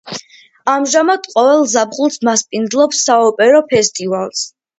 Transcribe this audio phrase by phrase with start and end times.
[0.71, 4.43] ამჟამად, ყოველ ზაფხულს მასპინძლობს საოპერო ფესტივალს.